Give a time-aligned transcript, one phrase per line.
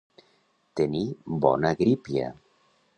[0.79, 1.05] Tenir
[1.47, 2.37] bona grípia.